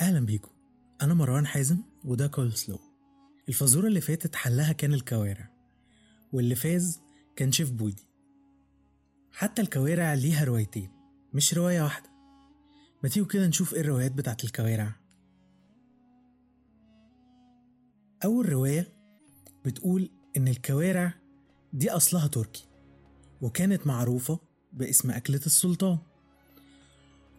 أهلا 0.00 0.20
بيكم 0.26 0.50
أنا 1.02 1.14
مروان 1.14 1.46
حازم 1.46 1.78
وده 2.04 2.26
كول 2.26 2.52
سلو. 2.52 2.78
الفازورة 3.48 3.86
اللي 3.86 4.00
فاتت 4.00 4.34
حلها 4.36 4.72
كان 4.72 4.94
الكوارع 4.94 5.50
واللي 6.32 6.54
فاز 6.54 7.00
كان 7.36 7.52
شيف 7.52 7.70
بودي 7.70 8.06
حتى 9.32 9.62
الكوارع 9.62 10.14
ليها 10.14 10.44
روايتين 10.44 10.90
مش 11.34 11.54
رواية 11.54 11.82
واحدة. 11.82 12.10
ما 13.02 13.08
تيجوا 13.08 13.26
كده 13.26 13.46
نشوف 13.46 13.74
إيه 13.74 13.80
الروايات 13.80 14.12
بتاعت 14.12 14.44
الكوارع؟ 14.44 14.92
أول 18.24 18.48
رواية 18.48 18.92
بتقول 19.64 20.10
إن 20.36 20.48
الكوارع 20.48 21.14
دي 21.72 21.90
أصلها 21.90 22.26
تركي 22.26 22.66
وكانت 23.40 23.86
معروفة 23.86 24.38
باسم 24.72 25.10
أكلة 25.10 25.40
السلطان. 25.46 25.98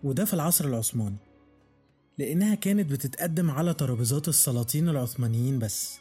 وده 0.04 0.26
في 0.26 0.34
العصر 0.34 0.66
العثماني. 0.66 1.18
لأنها 2.18 2.55
كانت 2.55 2.92
بتتقدم 2.92 3.51
على 3.51 3.74
ترابيزات 3.74 4.28
السلاطين 4.28 4.89
العثمانيين 4.89 5.60
بس. 5.60 6.00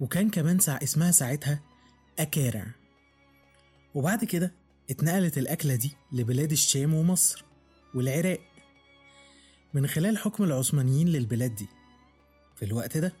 وكان 0.00 0.30
كمان 0.30 0.58
سع 0.58 0.78
اسمها 0.82 1.10
ساعتها 1.10 1.60
أكارع 2.18 2.66
وبعد 3.94 4.24
كده 4.24 4.52
اتنقلت 4.90 5.38
الأكلة 5.38 5.74
دي 5.74 5.92
لبلاد 6.12 6.52
الشام 6.52 6.94
ومصر 6.94 7.44
والعراق. 7.94 8.40
من 9.74 9.86
خلال 9.86 10.18
حكم 10.18 10.44
العثمانيين 10.44 11.08
للبلاد 11.08 11.54
دي. 11.54 11.66
في 12.56 12.64
الوقت 12.64 12.98
ده 12.98 13.12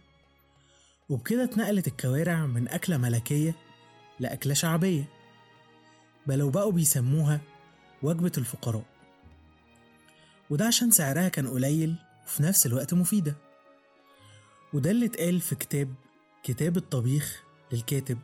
وبكده 1.08 1.44
اتنقلت 1.44 1.86
الكوارع 1.86 2.46
من 2.46 2.68
أكلة 2.68 2.96
ملكية 2.96 3.56
لأكلة 4.20 4.54
شعبية. 4.54 5.08
بل 6.26 6.42
وبقوا 6.42 6.72
بيسموها 6.72 7.40
وجبة 8.02 8.32
الفقراء. 8.38 8.93
وده 10.50 10.66
عشان 10.66 10.90
سعرها 10.90 11.28
كان 11.28 11.48
قليل 11.48 11.96
وفي 12.26 12.42
نفس 12.42 12.66
الوقت 12.66 12.94
مفيدة. 12.94 13.36
وده 14.72 14.90
اللي 14.90 15.06
اتقال 15.06 15.40
في 15.40 15.54
كتاب 15.54 15.94
كتاب 16.42 16.76
الطبيخ 16.76 17.42
للكاتب 17.72 18.18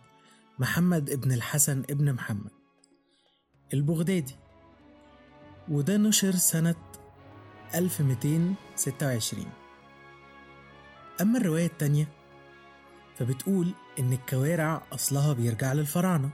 محمد 0.58 1.10
ابن 1.10 1.32
الحسن 1.32 1.78
ابن 1.90 2.12
محمد 2.12 2.50
البغدادي. 3.74 4.36
وده 5.68 5.96
نشر 5.96 6.32
سنة 6.32 6.74
1226 7.74 9.46
أما 11.20 11.38
الرواية 11.38 11.66
التانية 11.66 12.08
فبتقول 13.18 13.74
إن 13.98 14.12
الكوارع 14.12 14.82
أصلها 14.92 15.32
بيرجع 15.32 15.72
للفراعنة. 15.72 16.30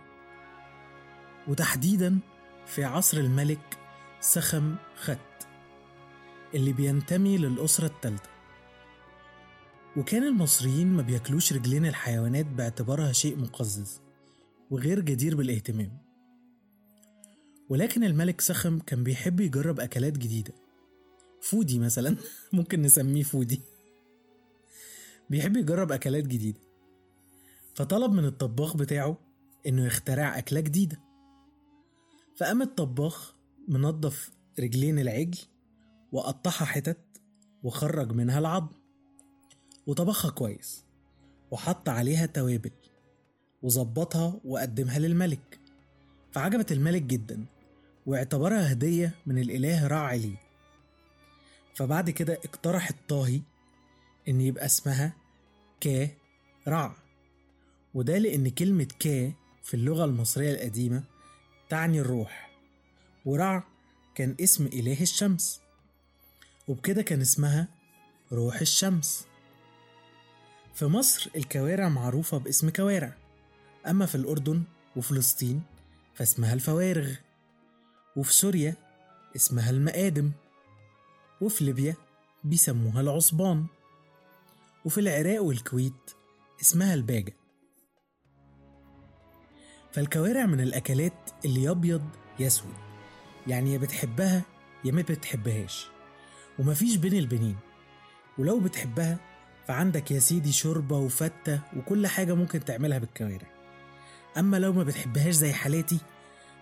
وتحديدا 1.48 2.18
في 2.66 2.84
عصر 2.84 3.18
الملك 3.18 3.78
سخم 4.20 4.76
خت. 4.96 5.18
اللي 6.56 6.72
بينتمي 6.72 7.38
للأسرة 7.38 7.86
التالتة. 7.86 8.30
وكان 9.96 10.22
المصريين 10.22 10.86
ما 10.86 11.02
بياكلوش 11.02 11.52
رجلين 11.52 11.86
الحيوانات 11.86 12.46
باعتبارها 12.46 13.12
شيء 13.12 13.36
مقزز 13.36 14.00
وغير 14.70 15.00
جدير 15.00 15.36
بالاهتمام. 15.36 15.98
ولكن 17.68 18.04
الملك 18.04 18.40
سخم 18.40 18.78
كان 18.78 19.04
بيحب 19.04 19.40
يجرب 19.40 19.80
أكلات 19.80 20.18
جديدة. 20.18 20.52
فودي 21.40 21.78
مثلا 21.78 22.16
ممكن 22.52 22.82
نسميه 22.82 23.22
فودي. 23.22 23.60
بيحب 25.30 25.56
يجرب 25.56 25.92
أكلات 25.92 26.24
جديدة. 26.24 26.60
فطلب 27.74 28.12
من 28.12 28.24
الطباخ 28.24 28.76
بتاعه 28.76 29.18
إنه 29.66 29.86
يخترع 29.86 30.38
أكلة 30.38 30.60
جديدة. 30.60 31.00
فقام 32.36 32.62
الطباخ 32.62 33.34
منضف 33.68 34.30
رجلين 34.60 34.98
العجل 34.98 35.38
وقطعها 36.12 36.64
حتت 36.64 36.98
وخرج 37.62 38.12
منها 38.12 38.38
العظم 38.38 38.68
وطبخها 39.86 40.30
كويس 40.30 40.84
وحط 41.50 41.88
عليها 41.88 42.26
توابل 42.26 42.70
وظبطها 43.62 44.40
وقدمها 44.44 44.98
للملك. 44.98 45.60
فعجبت 46.32 46.72
الملك 46.72 47.02
جدا 47.02 47.44
واعتبرها 48.06 48.72
هدية 48.72 49.14
من 49.26 49.38
الإله 49.38 49.86
رع 49.86 50.00
عليه 50.00 50.36
فبعد 51.74 52.10
كده 52.10 52.34
اقترح 52.34 52.88
الطاهي 52.88 53.40
إن 54.28 54.40
يبقى 54.40 54.66
اسمها 54.66 55.12
كا 55.80 56.08
رع 56.68 56.96
وده 57.94 58.18
لأن 58.18 58.48
كلمة 58.48 58.88
كا 58.98 59.32
في 59.62 59.74
اللغة 59.74 60.04
المصرية 60.04 60.52
القديمة 60.54 61.02
تعني 61.68 62.00
الروح. 62.00 62.50
ورع 63.24 63.64
كان 64.14 64.36
اسم 64.40 64.66
إله 64.66 65.02
الشمس. 65.02 65.60
وبكده 66.68 67.02
كان 67.02 67.20
اسمها 67.20 67.68
روح 68.32 68.60
الشمس. 68.60 69.26
في 70.74 70.86
مصر 70.86 71.30
الكوارع 71.36 71.88
معروفة 71.88 72.38
باسم 72.38 72.70
كوارع 72.70 73.14
أما 73.86 74.06
في 74.06 74.14
الأردن 74.14 74.62
وفلسطين 74.96 75.62
فاسمها 76.14 76.54
الفوارغ 76.54 77.12
وفي 78.16 78.34
سوريا 78.34 78.74
اسمها 79.36 79.70
المقادم 79.70 80.32
وفي 81.40 81.64
ليبيا 81.64 81.94
بيسموها 82.44 83.00
العصبان 83.00 83.66
وفي 84.84 85.00
العراق 85.00 85.42
والكويت 85.42 86.10
اسمها 86.60 86.94
الباجة. 86.94 87.32
فالكوارع 89.92 90.46
من 90.46 90.60
الأكلات 90.60 91.30
اللي 91.44 91.62
يبيض 91.62 92.08
يسود 92.38 92.74
يعني 93.46 93.72
يا 93.72 93.78
بتحبها 93.78 94.42
يا 94.84 94.92
ما 94.92 95.02
بتحبهاش. 95.02 95.95
ومفيش 96.58 96.96
بين 96.96 97.12
البنين. 97.12 97.56
ولو 98.38 98.60
بتحبها 98.60 99.18
فعندك 99.66 100.10
يا 100.10 100.18
سيدي 100.18 100.52
شوربة 100.52 100.98
وفتة 100.98 101.60
وكل 101.76 102.06
حاجة 102.06 102.34
ممكن 102.34 102.64
تعملها 102.64 102.98
بالكوارع. 102.98 103.48
أما 104.38 104.56
لو 104.56 104.72
ما 104.72 104.82
بتحبهاش 104.82 105.34
زي 105.34 105.52
حالاتي 105.52 105.98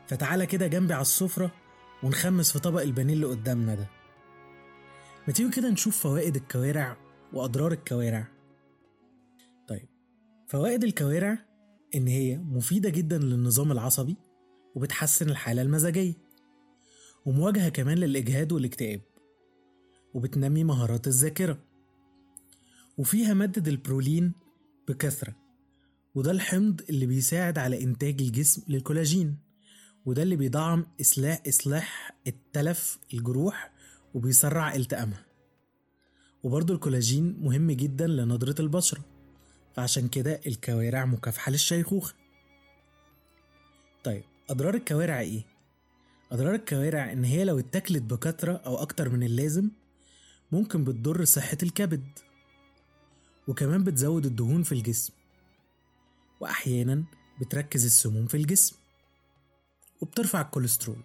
فتعالى 0.06 0.46
كده 0.46 0.66
جنبي 0.66 0.94
على 0.94 1.02
السفرة 1.02 1.50
ونخمس 2.02 2.52
في 2.52 2.58
طبق 2.58 2.80
البانيه 2.82 3.14
اللي 3.14 3.26
قدامنا 3.26 3.74
ده. 3.74 3.88
ما 5.26 5.32
تيجوا 5.32 5.50
كده 5.50 5.70
نشوف 5.70 5.96
فوائد 6.02 6.36
الكوارع 6.36 6.96
وأضرار 7.32 7.72
الكوارع؟ 7.72 8.28
طيب 9.68 9.88
فوائد 10.48 10.84
الكوارع 10.84 11.38
إن 11.94 12.06
هي 12.06 12.38
مفيدة 12.38 12.90
جدا 12.90 13.18
للنظام 13.18 13.72
العصبي 13.72 14.16
وبتحسن 14.74 15.30
الحالة 15.30 15.62
المزاجية. 15.62 16.14
ومواجهة 17.26 17.68
كمان 17.68 17.98
للإجهاد 17.98 18.52
والاكتئاب. 18.52 19.00
وبتنمي 20.14 20.64
مهارات 20.64 21.06
الذاكرة. 21.06 21.58
وفيها 22.98 23.34
مادة 23.34 23.70
البرولين 23.70 24.32
بكثرة 24.88 25.36
وده 26.14 26.30
الحمض 26.30 26.80
اللي 26.90 27.06
بيساعد 27.06 27.58
على 27.58 27.82
إنتاج 27.82 28.22
الجسم 28.22 28.62
للكولاجين 28.68 29.36
وده 30.06 30.22
اللي 30.22 30.36
بيدعم 30.36 30.86
إصلاح 31.00 31.42
إصلاح 31.48 32.16
التلف 32.26 32.98
الجروح 33.14 33.72
وبيسرع 34.14 34.74
التئامها 34.74 35.26
وبرضه 36.42 36.74
الكولاجين 36.74 37.36
مهم 37.40 37.70
جدا 37.70 38.06
لنضرة 38.06 38.54
البشرة 38.60 39.04
فعشان 39.74 40.08
كده 40.08 40.40
الكوارع 40.46 41.04
مكافحة 41.04 41.52
للشيخوخة. 41.52 42.14
طيب 44.04 44.22
أضرار 44.50 44.74
الكوارع 44.74 45.20
إيه؟ 45.20 45.44
أضرار 46.32 46.54
الكوارع 46.54 47.12
إن 47.12 47.24
هي 47.24 47.44
لو 47.44 47.58
اتاكلت 47.58 48.02
بكثرة 48.02 48.52
أو 48.52 48.76
أكتر 48.76 49.08
من 49.08 49.22
اللازم 49.22 49.70
ممكن 50.52 50.84
بتضر 50.84 51.24
صحة 51.24 51.58
الكبد 51.62 52.18
وكمان 53.48 53.84
بتزود 53.84 54.26
الدهون 54.26 54.62
في 54.62 54.72
الجسم 54.72 55.12
وأحيانا 56.40 57.04
بتركز 57.40 57.84
السموم 57.84 58.26
في 58.26 58.36
الجسم 58.36 58.76
وبترفع 60.00 60.40
الكوليسترول. 60.40 60.96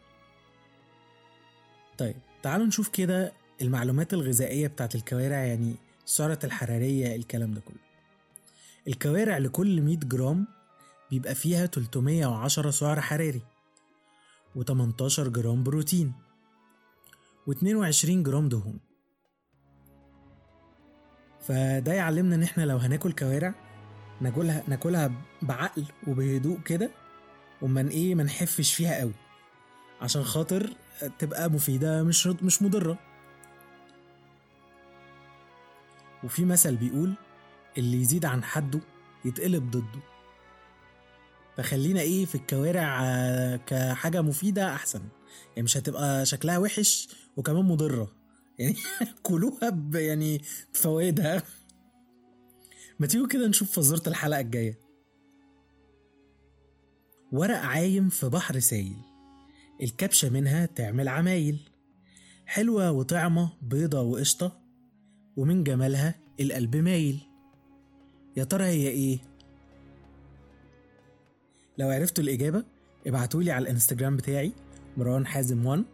طيب 1.98 2.16
تعالوا 2.44 2.66
نشوف 2.66 2.90
كده 2.90 3.34
المعلومات 3.62 4.14
الغذائية 4.14 4.68
بتاعت 4.68 4.96
الكوارع 4.96 5.38
يعني 5.38 5.76
السعرة 6.06 6.40
الحرارية 6.44 7.16
الكلام 7.16 7.54
ده 7.54 7.62
كله. 7.62 7.80
الكوارع 8.88 9.38
لكل 9.38 9.82
100 9.82 9.98
جرام 9.98 10.48
بيبقى 11.12 11.36
فيها 11.36 11.66
310 11.66 12.72
سعر 12.72 13.02
حراري 13.02 13.42
و18 14.56 15.20
جرام 15.20 15.64
بروتين 15.64 16.14
و22 17.50 18.06
جرام 18.10 18.50
دهون. 18.50 18.80
فده 21.42 21.94
يعلمنا 21.94 22.36
إن 22.36 22.44
إحنا 22.44 22.64
لو 22.64 22.78
هناكل 22.78 23.12
كوارع 23.12 23.54
ناكلها 24.22 24.64
ناكلها 24.68 25.12
بعقل 25.42 25.86
وبهدوء 26.08 26.60
كده 26.62 26.92
ومن 27.62 27.88
إيه 27.88 28.16
ما 28.16 28.24
نحفش 28.24 28.74
فيها 28.74 29.00
قوي. 29.00 29.14
عشان 30.02 30.24
خاطر 30.24 30.70
تبقى 31.20 31.50
مفيدة 31.50 32.04
مش 32.04 32.28
مش 32.28 32.62
مضرة. 32.62 32.98
وفي 36.24 36.46
مثل 36.46 36.76
بيقول 36.76 37.14
اللي 37.78 38.02
يزيد 38.02 38.26
عن 38.26 38.44
حده 38.44 38.80
يتقلب 39.26 39.72
ضده. 39.72 40.00
فخلينا 41.58 42.02
إيه 42.02 42.26
في 42.26 42.36
الكوارع 42.36 43.00
كحاجة 43.56 44.22
مفيدة 44.22 44.76
أحسن. 44.76 45.02
يعني 45.50 45.64
مش 45.64 45.78
هتبقى 45.78 46.26
شكلها 46.26 46.58
وحش 46.58 47.08
وكمان 47.38 47.66
مضرة. 47.66 48.12
يعني 48.60 48.76
كلوها 49.24 49.90
يعني 49.94 50.42
بفوائدها. 50.74 51.44
ما 53.00 53.08
تيجوا 53.08 53.28
كده 53.28 53.48
نشوف 53.48 53.72
فزورة 53.72 54.04
الحلقة 54.08 54.40
الجاية. 54.40 54.80
ورق 57.32 57.58
عايم 57.58 58.10
في 58.10 58.30
بحر 58.30 58.60
سايل. 58.60 58.98
الكبشة 59.82 60.30
منها 60.30 60.66
تعمل 60.66 61.08
عمايل. 61.08 61.60
حلوة 62.46 62.92
وطعمة 62.92 63.54
بيضة 63.62 64.02
وقشطة. 64.02 64.62
ومن 65.38 65.64
جمالها 65.64 66.16
القلب 66.40 66.76
مايل. 66.76 67.20
يا 68.38 68.44
ترى 68.44 68.64
هي 68.64 68.88
إيه؟ 68.88 69.20
لو 71.78 71.90
عرفتوا 71.90 72.24
الإجابة 72.24 72.64
ابعتولي 73.08 73.52
على 73.52 73.64
الإنستجرام 73.64 74.18
بتاعي 74.18 74.54
مروان 74.98 75.26
حازم 75.26 75.66
1 75.66 75.86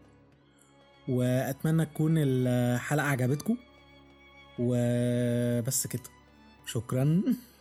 وأتمنى 1.08 1.86
تكون 1.86 2.14
الحلقة 2.18 3.08
عجبتكم. 3.08 3.58
وبس 4.60 5.88
كده. 5.88 6.04
شكرا. 6.66 7.24